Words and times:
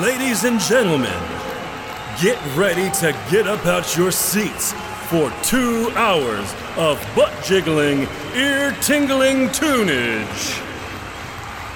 Ladies 0.00 0.44
and 0.44 0.58
gentlemen, 0.58 1.22
get 2.22 2.38
ready 2.56 2.90
to 3.00 3.14
get 3.30 3.46
up 3.46 3.66
out 3.66 3.98
your 3.98 4.10
seats 4.10 4.72
for 5.10 5.30
two 5.42 5.92
hours 5.94 6.54
of 6.78 6.98
butt 7.14 7.30
jiggling, 7.44 8.08
ear 8.34 8.74
tingling 8.80 9.48
tunage. 9.48 10.62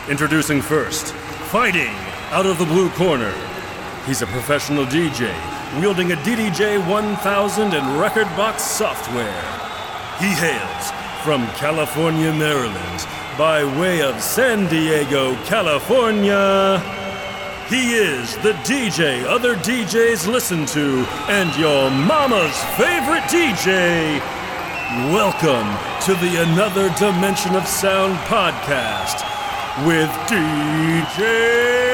Introducing 0.09 0.63
first, 0.63 1.13
fighting 1.53 1.95
out 2.31 2.47
of 2.47 2.57
the 2.57 2.65
blue 2.65 2.89
corner. 2.93 3.35
He's 4.07 4.23
a 4.23 4.27
professional 4.29 4.87
DJ 4.87 5.31
wielding 5.79 6.13
a 6.13 6.17
DDJ 6.17 6.89
1000 6.89 7.75
and 7.75 8.01
record 8.01 8.29
box 8.39 8.63
software. 8.63 9.43
He 10.19 10.29
hails 10.29 10.93
from 11.23 11.47
California, 11.59 12.33
Maryland, 12.33 13.07
by 13.37 13.65
way 13.79 14.01
of 14.01 14.19
San 14.23 14.67
Diego, 14.71 15.35
California. 15.45 17.04
He 17.69 17.95
is 17.95 18.37
the 18.39 18.53
DJ 18.65 19.25
other 19.25 19.55
DJs 19.57 20.31
listen 20.31 20.67
to 20.67 21.07
and 21.29 21.55
your 21.57 21.91
mama's 21.91 22.63
favorite 22.77 23.23
DJ. 23.23 24.19
Welcome 25.11 25.67
to 26.05 26.13
the 26.21 26.43
Another 26.43 26.91
Dimension 26.99 27.57
of 27.57 27.67
Sound 27.67 28.19
podcast 28.29 29.25
with 29.87 30.11
DJ. 30.29 31.94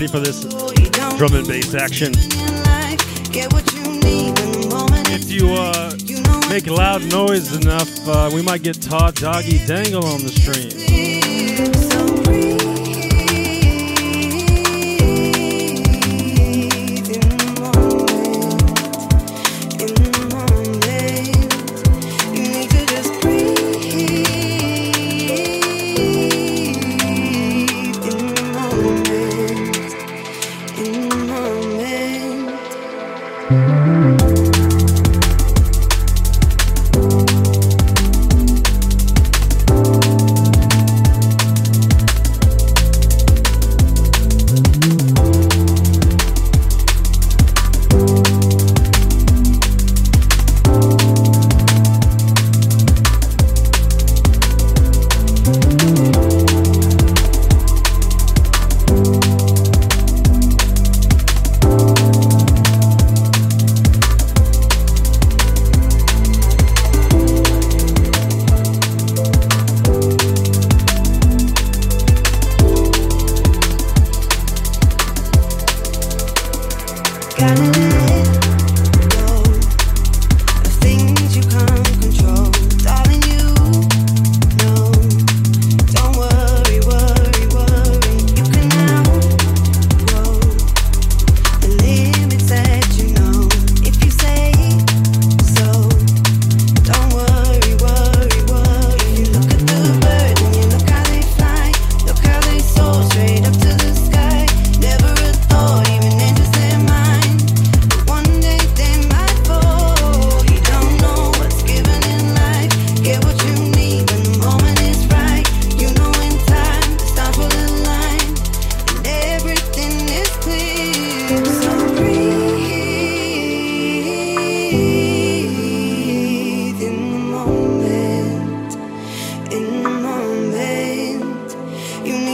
ready 0.00 0.10
for 0.10 0.20
this 0.20 0.44
drum 1.18 1.34
and 1.34 1.46
bass 1.46 1.74
action. 1.74 2.14
If 5.12 5.30
you 5.30 5.52
uh, 5.52 5.94
make 6.48 6.66
loud 6.66 7.04
noise 7.10 7.54
enough, 7.54 8.08
uh, 8.08 8.30
we 8.32 8.40
might 8.40 8.62
get 8.62 8.80
Todd 8.80 9.16
Doggy 9.16 9.66
Dangle 9.66 10.06
on 10.06 10.22
the 10.22 10.30
stream. 10.30 10.70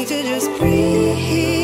to 0.06 0.22
just 0.22 0.48
breathe. 0.56 1.55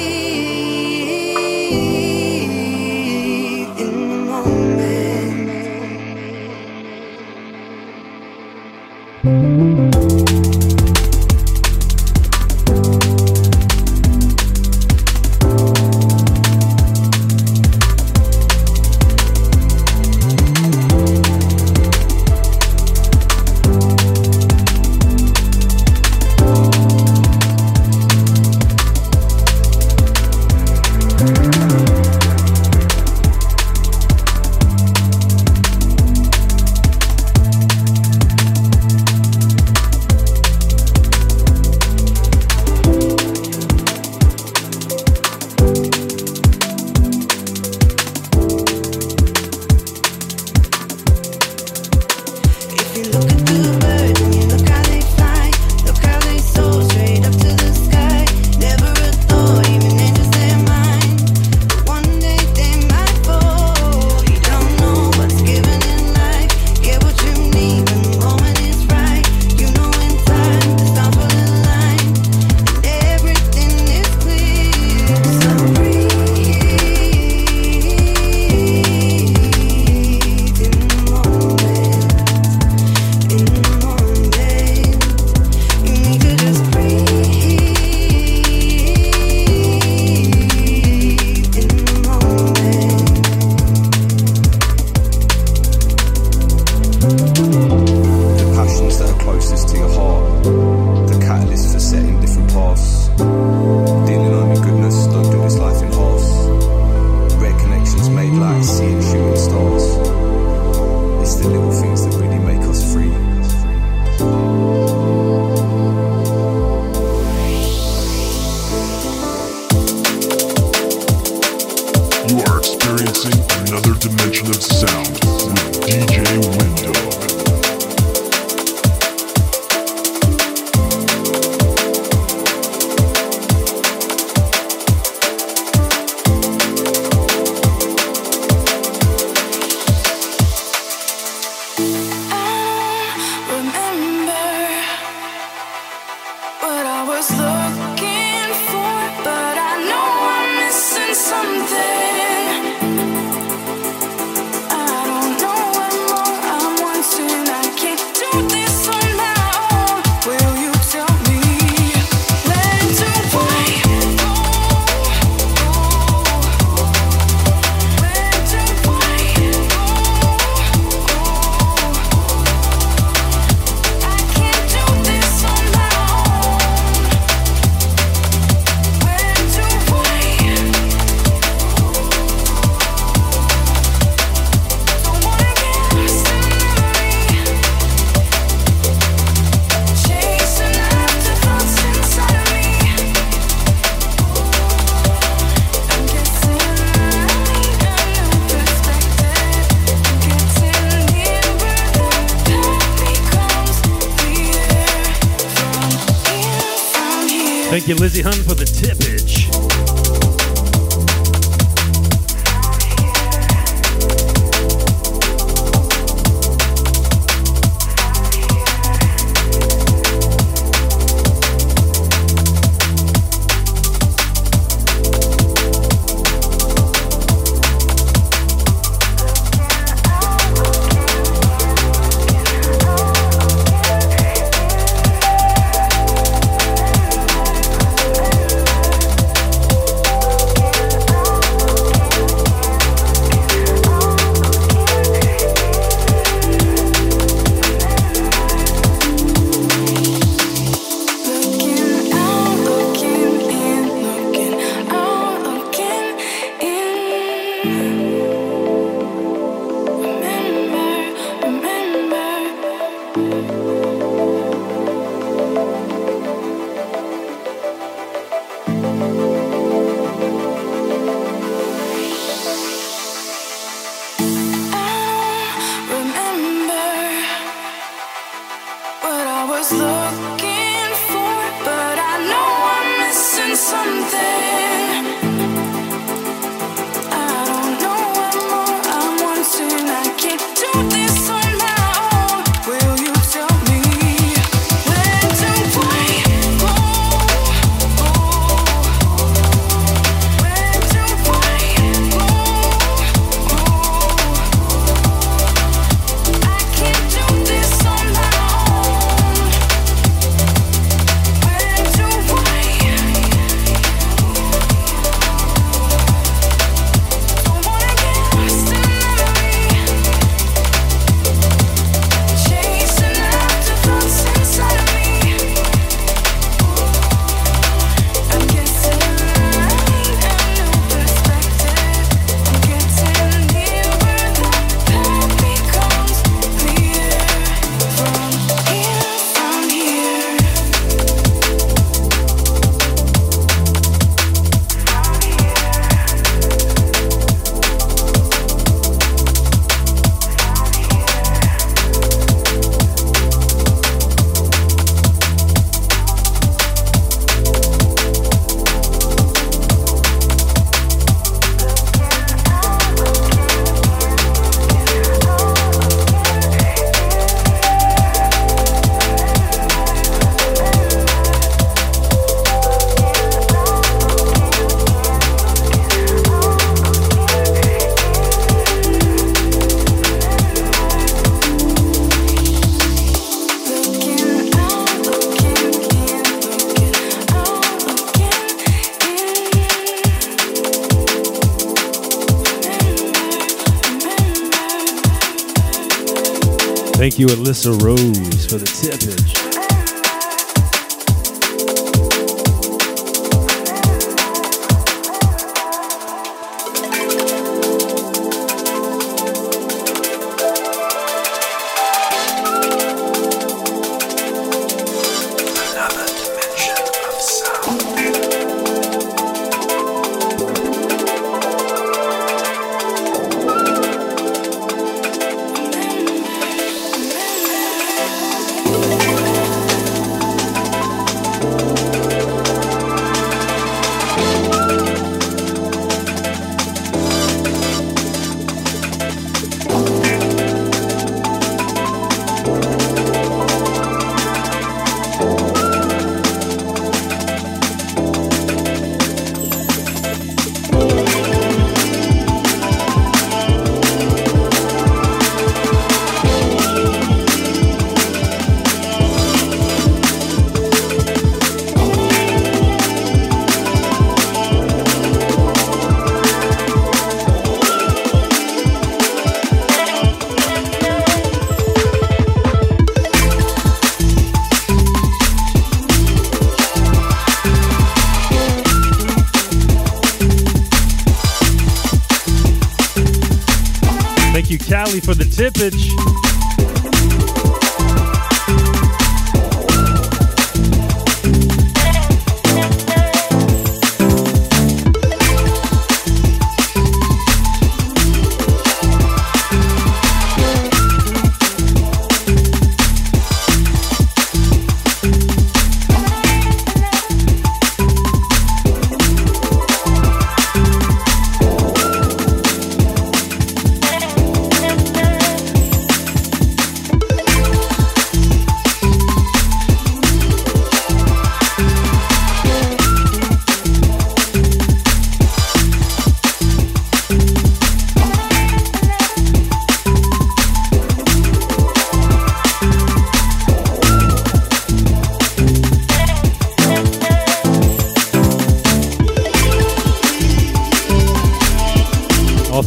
Thank 397.12 397.30
you, 397.30 397.36
Alyssa 397.36 397.78
Rose, 397.82 398.46
for 398.46 398.56
the 398.56 398.64
tippage. 398.64 399.41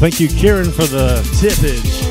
Thank 0.05 0.19
you, 0.19 0.27
Kieran, 0.27 0.71
for 0.71 0.83
the 0.83 1.19
tippage. 1.41 2.04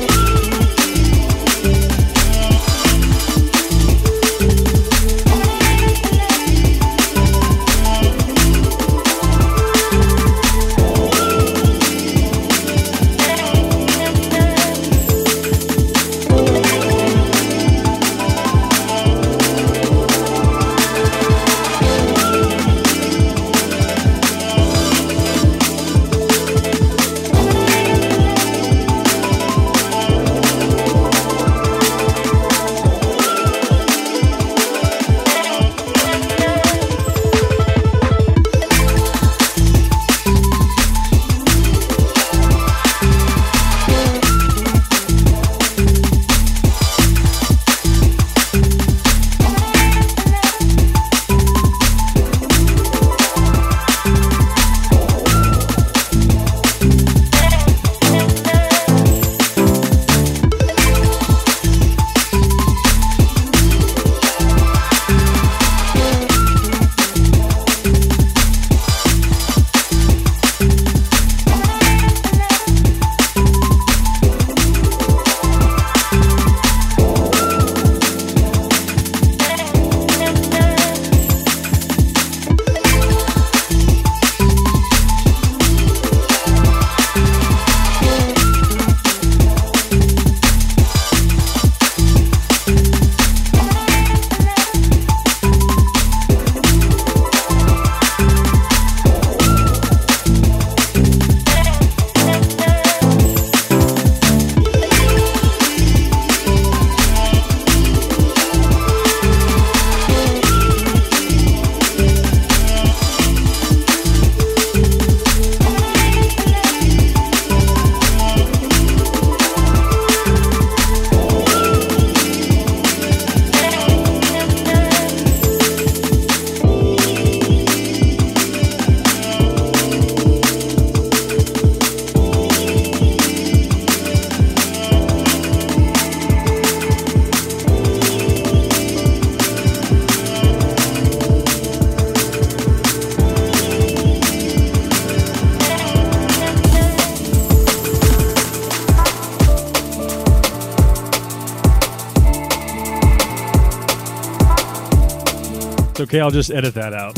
Okay. 156.05 156.19
I'll 156.19 156.31
just 156.31 156.51
edit 156.51 156.73
that 156.75 156.93
out. 156.93 157.17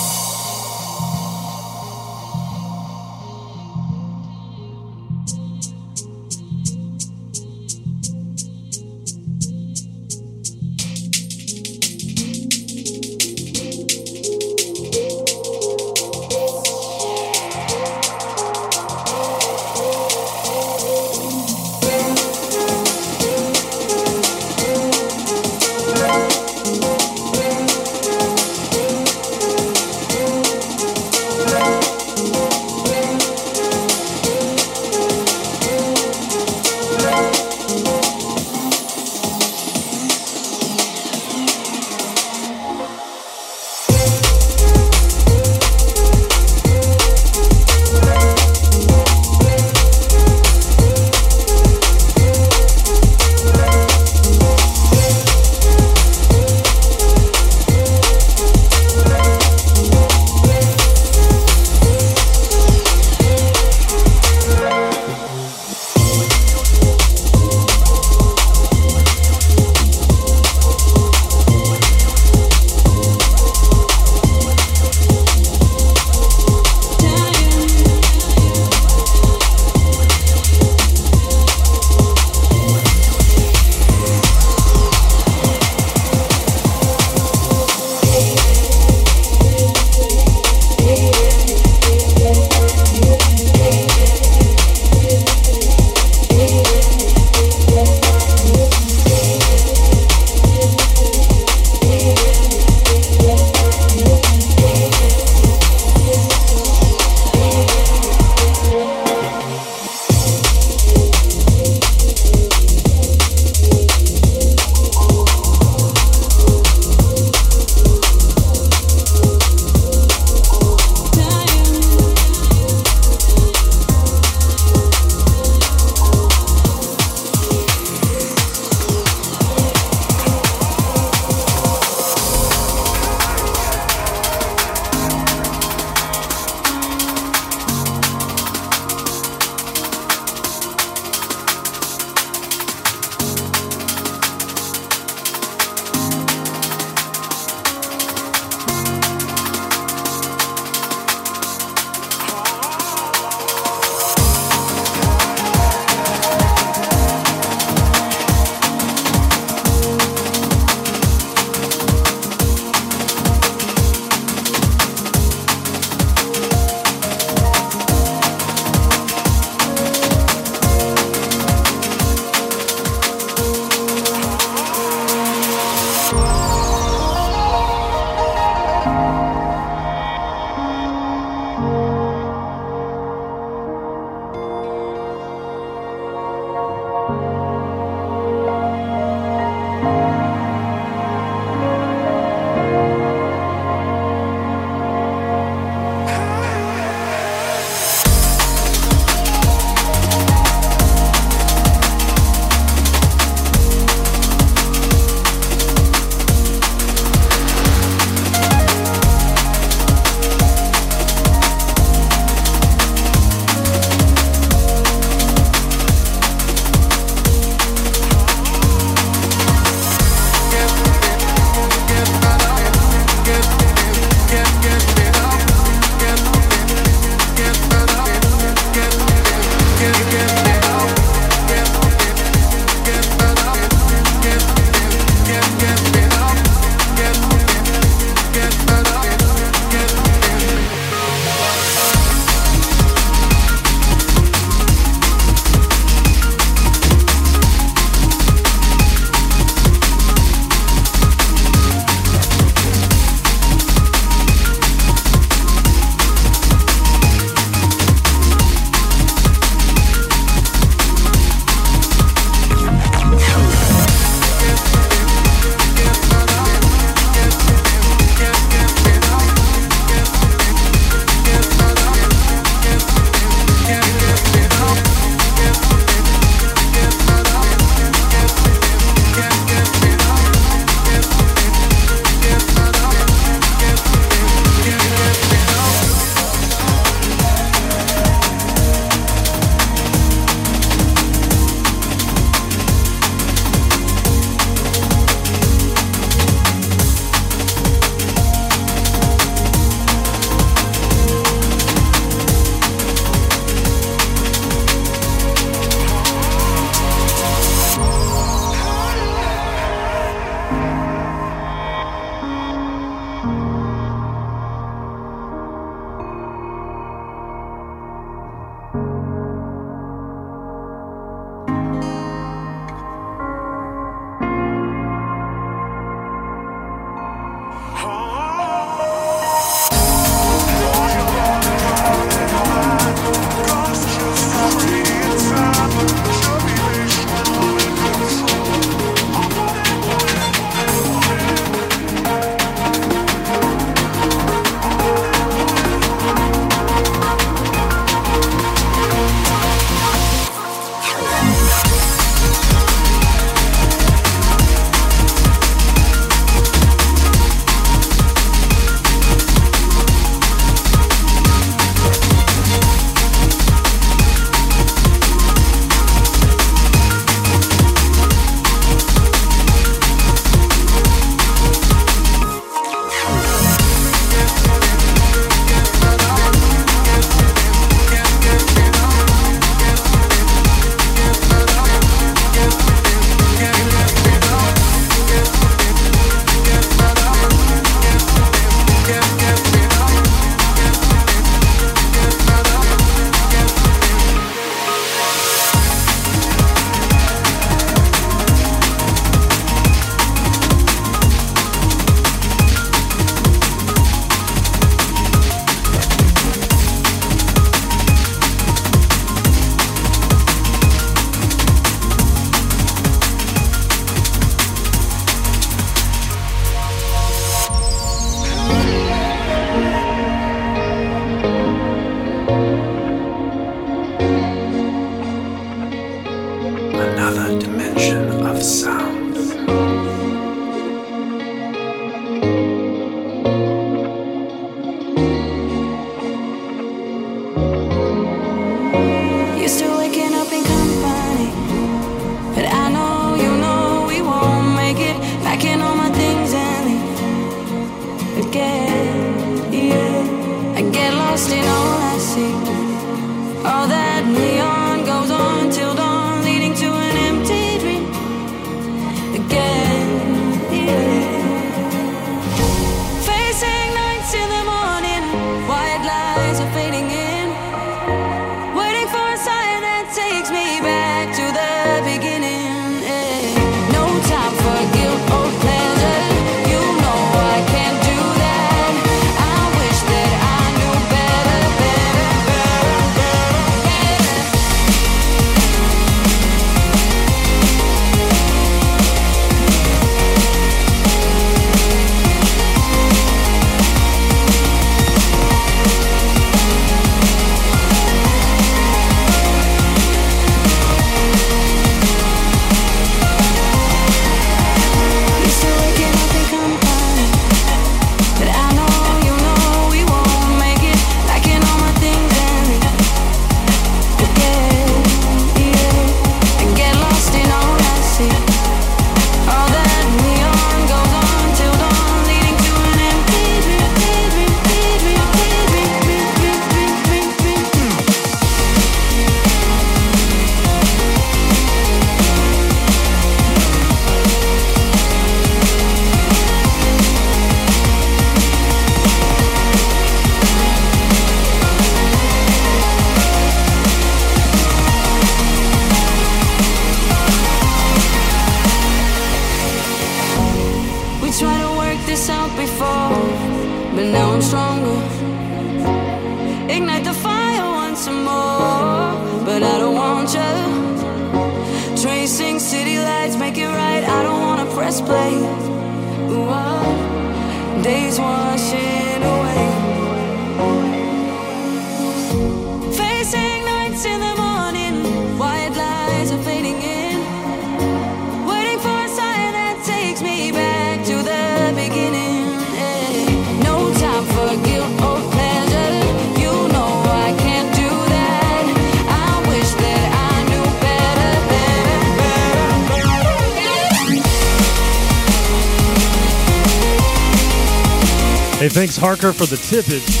Harker, 598.82 599.12
for 599.12 599.26
the 599.26 599.36
tippage. 599.36 600.00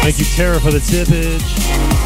Thank 0.00 0.18
you, 0.18 0.24
Tara, 0.24 0.58
for 0.58 0.70
the 0.70 0.78
tippage. 0.78 1.99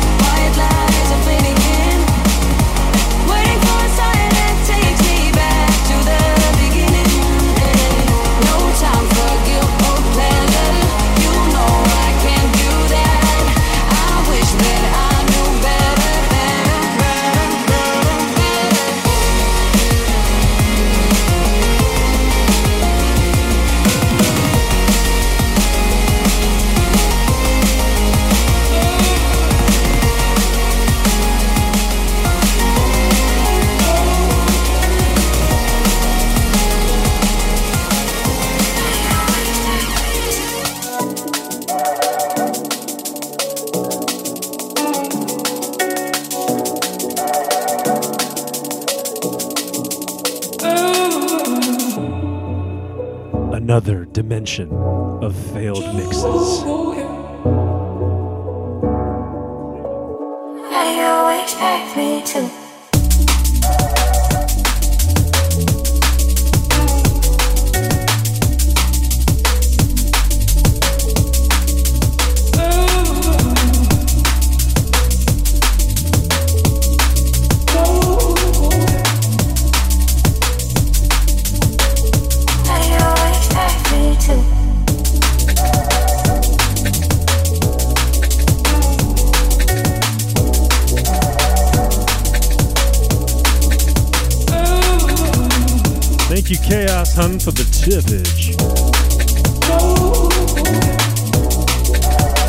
Dimension 54.25 54.73
of 54.73 55.37
failed 55.53 55.95
mixes. 55.95 57.04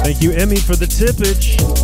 Thank 0.04 0.22
you, 0.22 0.32
Emmy, 0.32 0.56
for 0.56 0.78
the 0.78 0.86
tippage. 0.86 1.75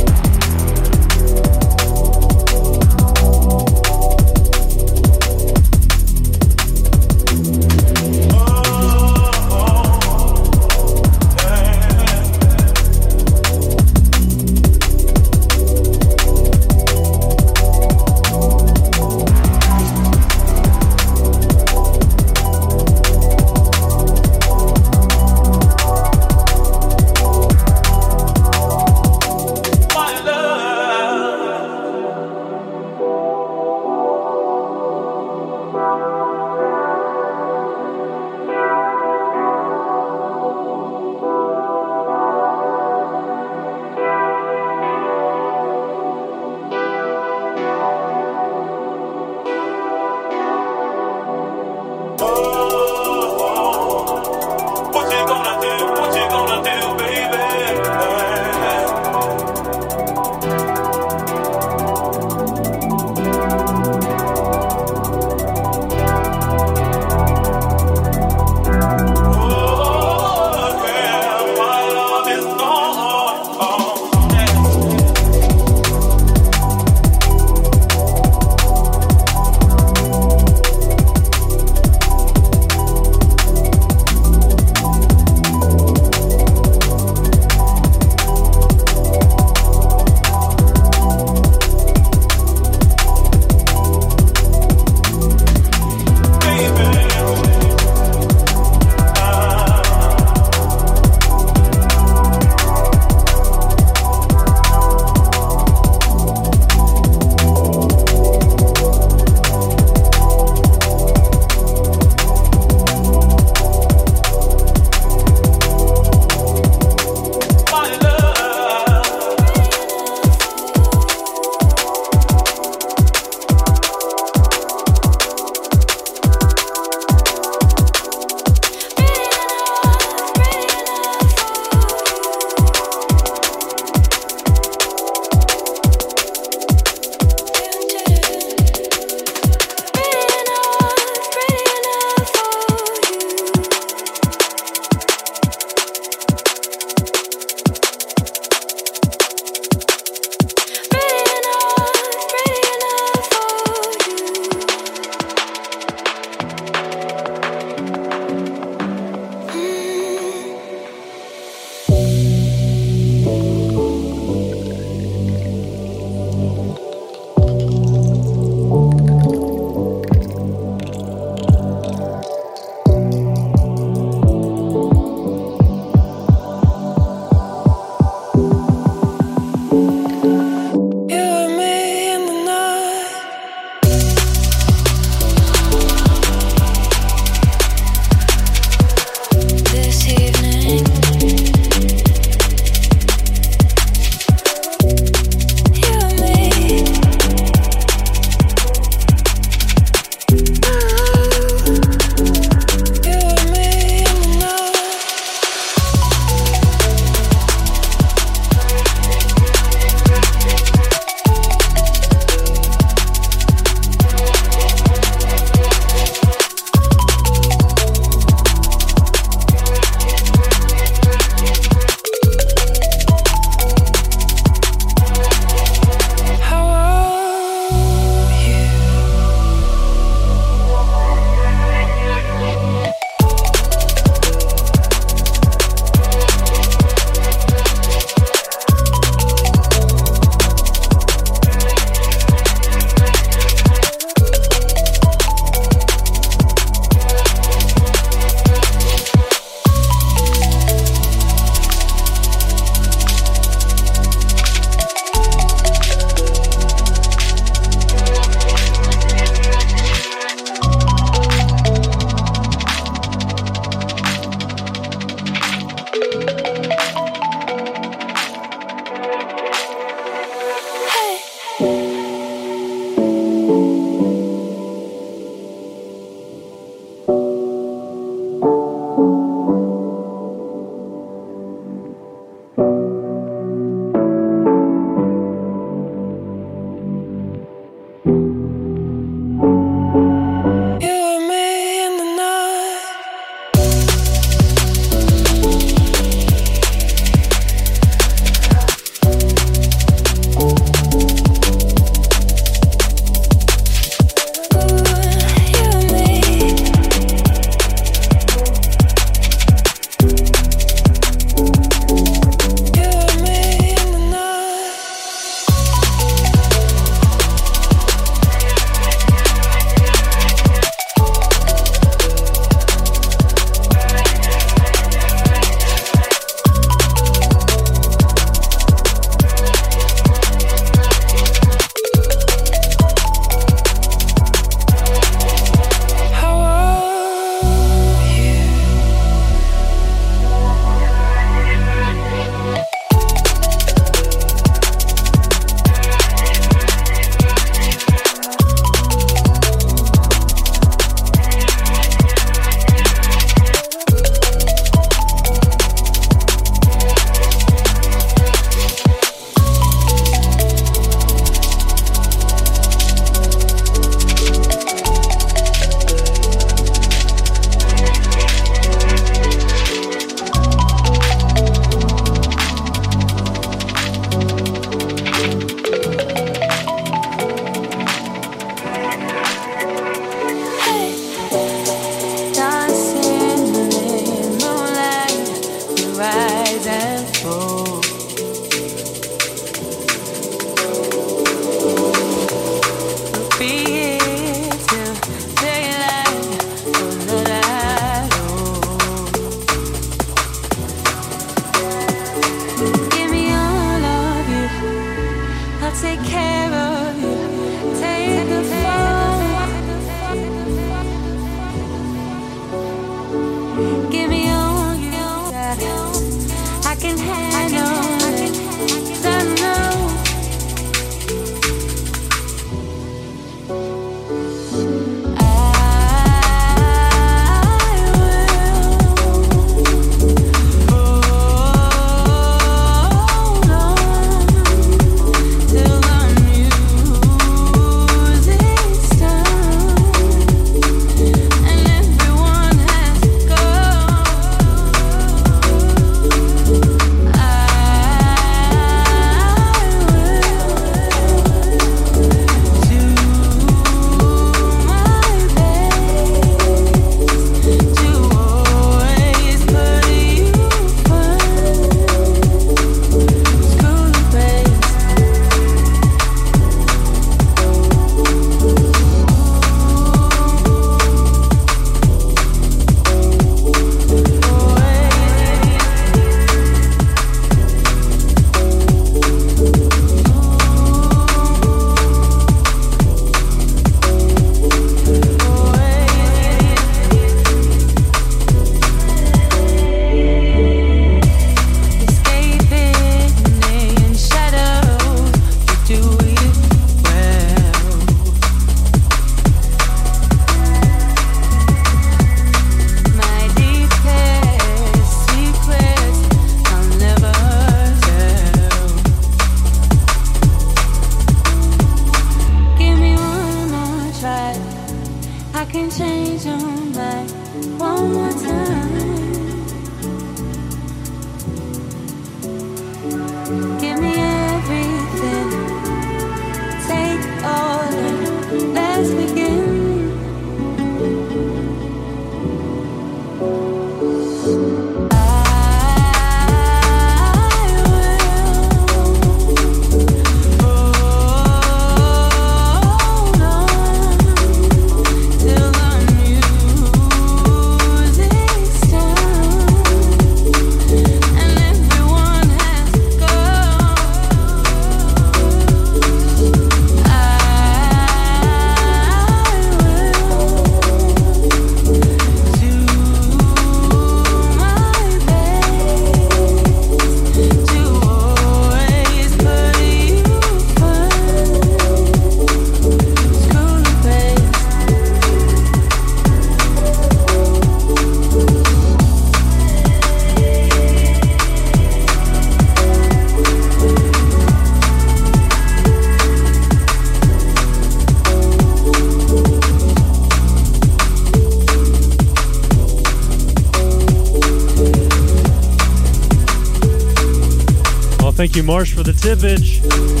Marsh 598.41 598.73
for 598.73 598.83
the 598.83 598.91
tippage. 598.91 600.00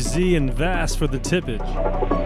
Z 0.00 0.34
and 0.36 0.52
Vass 0.52 0.94
for 0.94 1.06
the 1.06 1.18
tippage. 1.18 2.19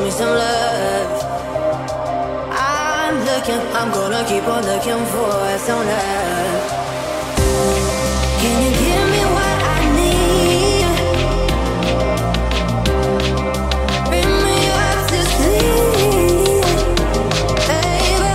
me 0.00 0.10
some 0.10 0.34
love. 0.34 1.22
I'm 2.50 3.14
looking, 3.24 3.60
I'm 3.76 3.90
gonna 3.90 4.24
keep 4.28 4.46
on 4.46 4.64
looking 4.64 5.04
for 5.06 5.58
some 5.58 5.86
love. 5.86 6.70
Can 8.40 8.54
you 8.62 8.70
give 8.70 9.06
me 9.14 9.22
what 9.36 9.58
I 9.76 9.80
need? 9.98 10.86
Bring 14.08 14.32
me 14.46 14.56
up 14.86 14.98
to 15.10 15.20
sleep, 15.34 16.64
baby. 17.68 18.34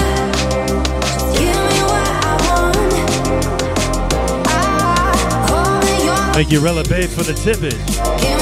Just 1.02 1.30
give 1.40 1.60
me 1.70 1.80
what 1.92 2.10
I 2.24 2.34
want. 2.48 2.94
I'm 4.48 6.06
your. 6.06 6.34
Thank 6.34 6.50
you, 6.52 6.60
Rella 6.60 6.84
Babe, 6.84 7.10
for 7.10 7.24
the 7.24 7.34
tippage. 7.34 8.37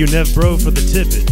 You, 0.00 0.06
Nev 0.06 0.34
Bro, 0.34 0.56
for 0.56 0.70
the 0.70 0.80
tippage. 0.80 1.29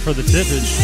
For 0.00 0.12
the 0.12 0.22
tippage. 0.22 0.83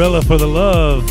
For 0.00 0.38
the 0.38 0.48
love. 0.48 1.09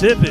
Jason, 0.00 0.29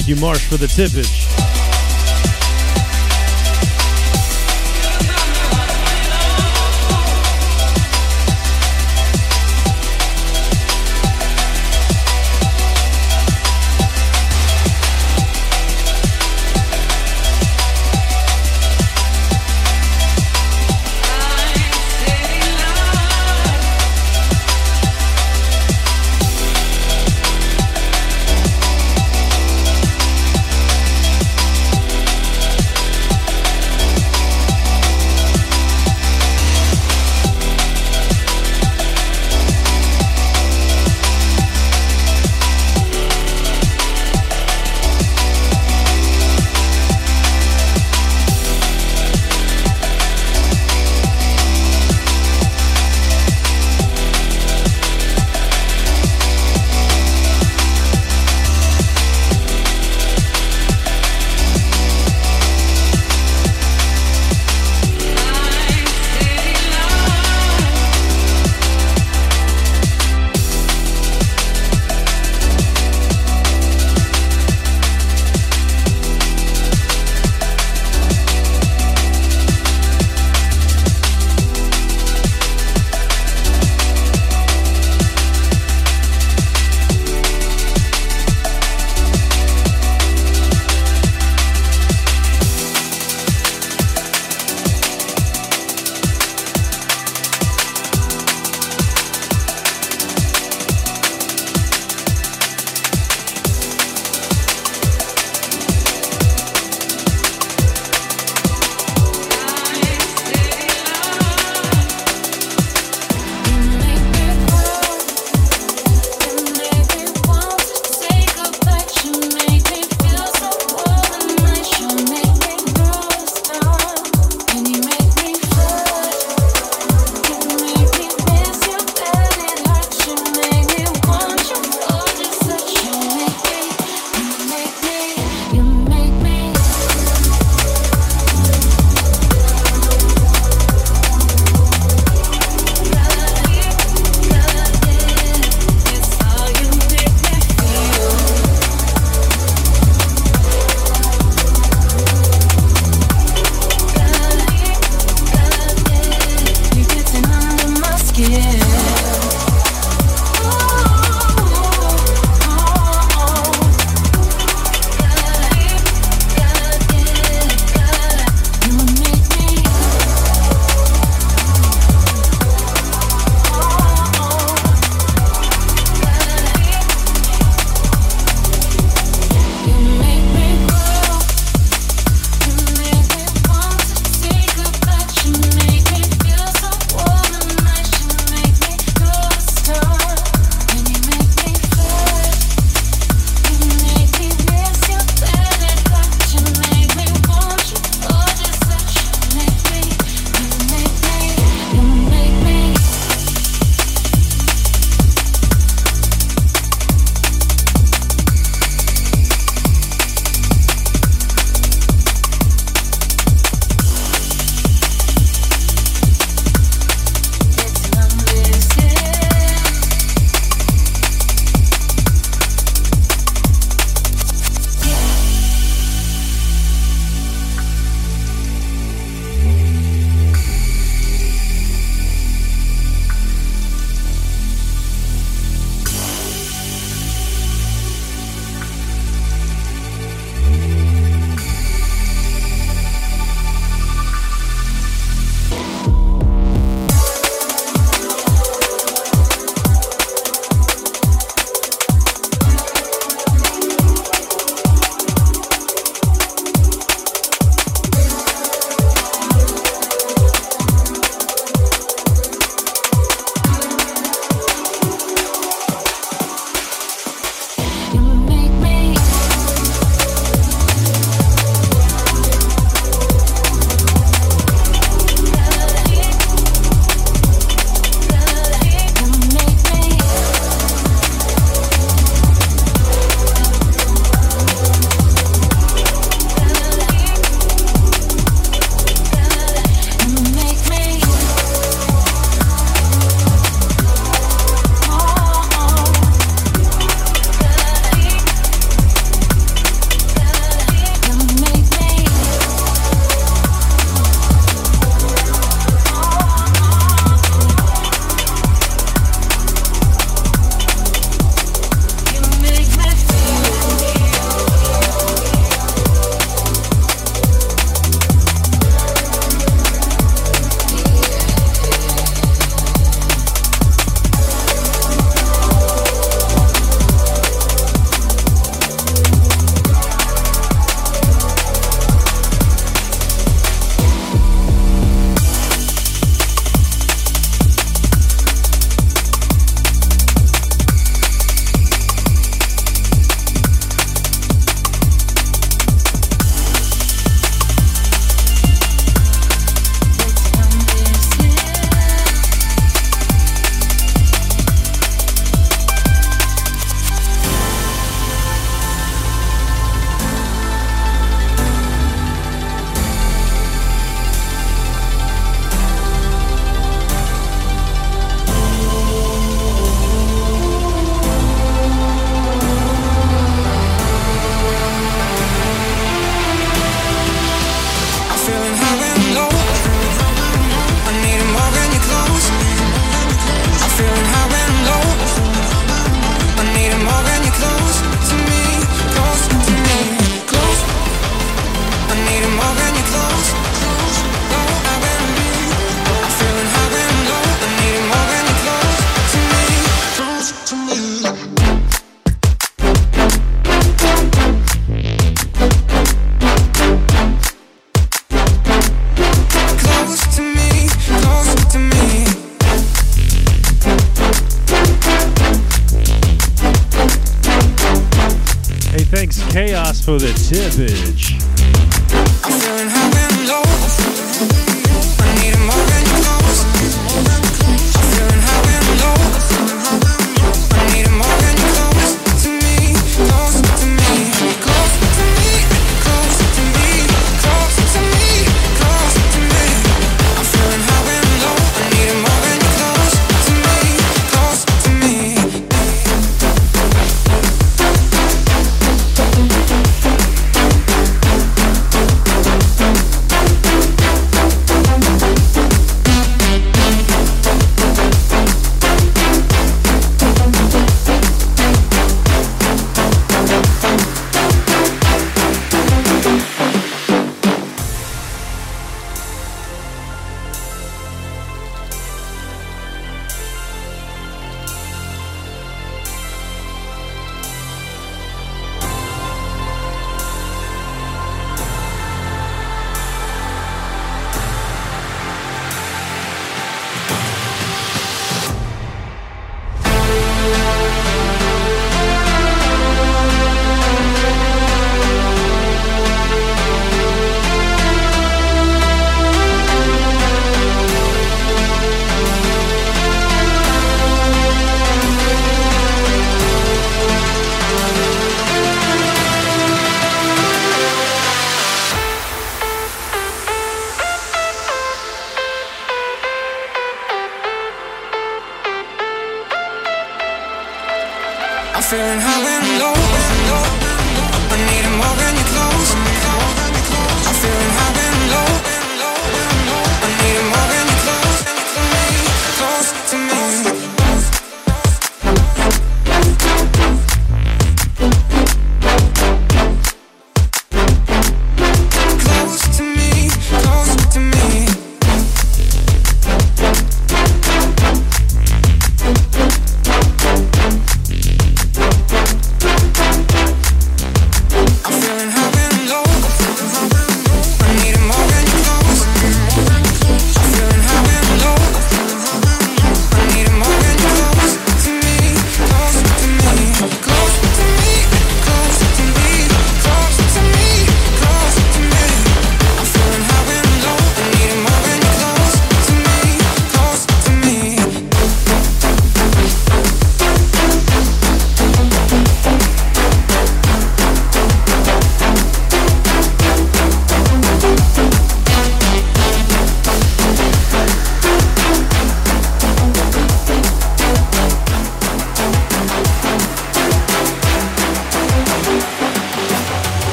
Thank 0.00 0.08
you, 0.08 0.16
Marsh, 0.16 0.46
for 0.46 0.56
the 0.56 0.66
tippage. 0.66 1.19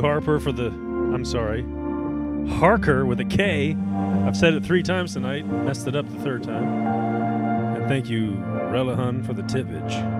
Harper, 0.00 0.40
for 0.40 0.52
the. 0.52 0.66
I'm 0.66 1.24
sorry. 1.24 1.64
Harker 2.58 3.04
with 3.04 3.20
a 3.20 3.24
K. 3.24 3.76
I've 4.26 4.36
said 4.36 4.54
it 4.54 4.64
three 4.64 4.82
times 4.82 5.12
tonight. 5.14 5.46
Messed 5.46 5.86
it 5.86 5.96
up 5.96 6.08
the 6.10 6.20
third 6.20 6.42
time. 6.42 6.68
And 7.76 7.88
thank 7.88 8.08
you, 8.08 8.32
Relahun, 8.32 9.24
for 9.26 9.32
the 9.32 9.42
tippage. 9.42 10.15